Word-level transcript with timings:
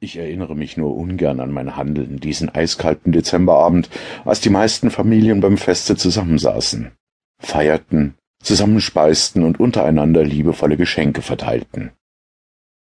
Ich 0.00 0.16
erinnere 0.16 0.54
mich 0.54 0.76
nur 0.76 0.94
ungern 0.96 1.40
an 1.40 1.50
mein 1.50 1.74
Handeln 1.74 2.20
diesen 2.20 2.48
eiskalten 2.48 3.10
Dezemberabend, 3.10 3.90
als 4.24 4.40
die 4.40 4.50
meisten 4.50 4.92
Familien 4.92 5.40
beim 5.40 5.56
Feste 5.56 5.96
zusammensaßen, 5.96 6.92
feierten, 7.40 8.14
zusammenspeisten 8.40 9.42
und 9.42 9.58
untereinander 9.58 10.24
liebevolle 10.24 10.76
Geschenke 10.76 11.20
verteilten. 11.20 11.90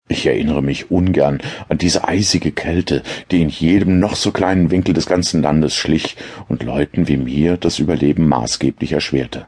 Ich 0.09 0.27
erinnere 0.27 0.61
mich 0.61 0.91
ungern 0.91 1.41
an 1.67 1.79
diese 1.79 2.07
eisige 2.07 2.51
Kälte, 2.51 3.01
die 3.31 3.41
in 3.41 3.49
jedem 3.49 3.99
noch 3.99 4.15
so 4.15 4.31
kleinen 4.31 4.69
Winkel 4.69 4.93
des 4.93 5.07
ganzen 5.07 5.41
Landes 5.41 5.75
schlich 5.75 6.15
und 6.47 6.61
Leuten 6.61 7.07
wie 7.07 7.17
mir 7.17 7.57
das 7.57 7.79
Überleben 7.79 8.27
maßgeblich 8.27 8.91
erschwerte. 8.91 9.47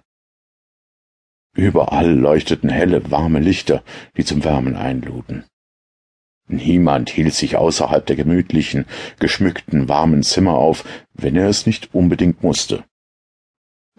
Überall 1.55 2.11
leuchteten 2.11 2.69
helle, 2.69 3.11
warme 3.11 3.39
Lichter, 3.39 3.83
die 4.17 4.25
zum 4.25 4.43
Wärmen 4.43 4.75
einluden. 4.75 5.45
Niemand 6.51 7.11
hielt 7.11 7.35
sich 7.35 7.57
außerhalb 7.57 8.03
der 8.07 8.15
gemütlichen, 8.15 8.85
geschmückten, 9.19 9.87
warmen 9.87 10.23
Zimmer 10.23 10.55
auf, 10.55 10.83
wenn 11.13 11.35
er 11.35 11.47
es 11.47 11.67
nicht 11.67 11.93
unbedingt 11.93 12.41
musste. 12.41 12.83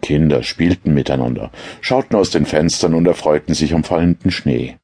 Kinder 0.01 0.43
spielten 0.43 0.93
miteinander, 0.93 1.49
schauten 1.79 2.17
aus 2.17 2.29
den 2.29 2.45
Fenstern 2.45 2.93
und 2.93 3.07
erfreuten 3.07 3.53
sich 3.53 3.73
am 3.73 3.85
fallenden 3.85 4.31
Schnee. 4.31 4.77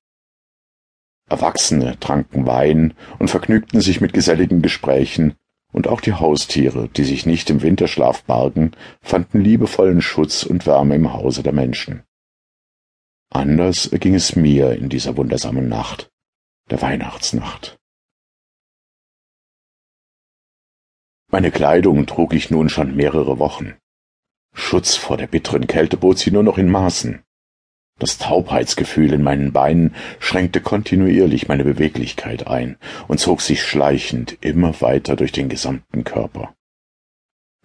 Erwachsene 1.30 2.00
tranken 2.00 2.48
Wein 2.48 2.94
und 3.20 3.30
vergnügten 3.30 3.82
sich 3.82 4.00
mit 4.00 4.14
geselligen 4.14 4.62
Gesprächen, 4.62 5.36
und 5.74 5.90
auch 5.90 6.00
die 6.00 6.14
Haustiere, 6.14 6.88
die 6.88 7.04
sich 7.04 7.26
nicht 7.26 7.50
im 7.50 7.62
Winterschlaf 7.62 8.24
bargen, 8.24 8.72
fanden 9.02 9.42
liebevollen 9.42 10.02
Schutz 10.02 10.44
und 10.44 10.66
Wärme 10.66 10.96
im 10.96 11.12
Hause 11.12 11.44
der 11.44 11.52
Menschen. 11.52 12.04
Anders 13.30 13.90
ging 13.92 14.16
es 14.16 14.38
mir 14.38 14.72
in 14.72 14.88
dieser 14.88 15.18
wundersamen 15.18 15.68
Nacht 15.68 16.10
der 16.70 16.82
Weihnachtsnacht. 16.82 17.78
Meine 21.30 21.52
Kleidung 21.52 22.06
trug 22.06 22.34
ich 22.34 22.52
nun 22.52 22.70
schon 22.70 22.96
mehrere 22.96 23.40
Wochen. 23.40 23.76
Schutz 24.54 24.96
vor 24.96 25.18
der 25.18 25.28
bitteren 25.28 25.68
Kälte 25.68 25.98
bot 25.98 26.18
sie 26.20 26.32
nur 26.32 26.44
noch 26.44 26.58
in 26.58 26.70
Maßen. 26.70 27.24
Das 28.00 28.18
Taubheitsgefühl 28.18 29.14
in 29.14 29.24
meinen 29.24 29.54
Beinen 29.54 29.96
schränkte 30.20 30.62
kontinuierlich 30.62 31.48
meine 31.48 31.64
Beweglichkeit 31.64 32.48
ein 32.48 32.78
und 33.08 33.20
zog 33.20 33.42
sich 33.42 33.64
schleichend 33.64 34.38
immer 34.42 34.82
weiter 34.82 35.16
durch 35.16 35.32
den 35.32 35.50
gesamten 35.50 36.04
Körper. 36.04 36.54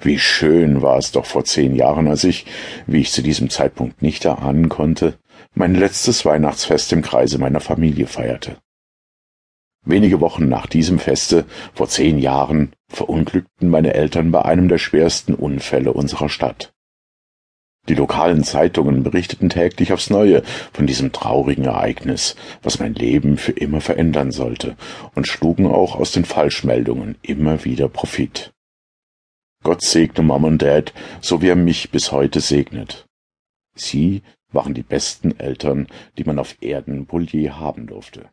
Wie 0.01 0.19
schön 0.19 0.83
war 0.83 0.99
es 0.99 1.13
doch 1.13 1.27
vor 1.27 1.45
zehn 1.45 1.75
Jahren, 1.75 2.09
als 2.09 2.25
ich, 2.25 2.47
wie 2.87 3.01
ich 3.01 3.13
zu 3.13 3.23
diesem 3.23 3.51
Zeitpunkt 3.51 4.03
nicht 4.03 4.25
erahnen 4.25 4.69
konnte, 4.69 5.19
mein 5.55 5.75
letztes 5.75 6.25
Weihnachtsfest 6.25 6.93
im 6.93 7.03
Kreise 7.03 7.39
meiner 7.39 7.61
Familie 7.61 8.07
feierte. 8.07 8.57
Wenige 9.85 10.21
Wochen 10.21 10.49
nach 10.49 10.67
diesem 10.67 11.01
Feste, 11.01 11.45
vor 11.75 11.89
zehn 11.89 12.19
Jahren, 12.19 12.73
verunglückten 12.89 13.69
meine 13.69 13.95
Eltern 13.95 14.31
bei 14.31 14.45
einem 14.45 14.69
der 14.69 14.79
schwersten 14.79 15.35
Unfälle 15.35 15.93
unserer 15.93 16.29
Stadt. 16.29 16.73
Die 17.89 17.95
lokalen 17.95 18.45
Zeitungen 18.45 19.03
berichteten 19.03 19.49
täglich 19.49 19.93
aufs 19.93 20.09
Neue 20.09 20.45
von 20.73 20.87
diesem 20.87 21.11
traurigen 21.11 21.65
Ereignis, 21.65 22.37
was 22.63 22.79
mein 22.79 22.95
Leben 22.95 23.37
für 23.37 23.51
immer 23.51 23.81
verändern 23.81 24.31
sollte, 24.31 24.77
und 25.17 25.27
schlugen 25.27 25.67
auch 25.67 25.97
aus 25.97 26.13
den 26.13 26.25
Falschmeldungen 26.25 27.17
immer 27.23 27.65
wieder 27.65 27.89
Profit. 27.89 28.53
Gott 29.65 29.83
segne 29.83 30.23
Mom 30.25 30.45
und 30.45 30.63
Dad, 30.63 30.95
so 31.21 31.43
wie 31.43 31.49
er 31.49 31.57
mich 31.57 31.91
bis 31.91 32.13
heute 32.13 32.41
segnet. 32.41 33.07
Sie 33.75 34.23
waren 34.53 34.75
die 34.75 34.83
besten 34.85 35.39
Eltern, 35.41 35.89
die 36.19 36.25
man 36.25 36.39
auf 36.39 36.57
Erden 36.61 37.09
je 37.33 37.51
haben 37.51 37.89
durfte. 37.89 38.31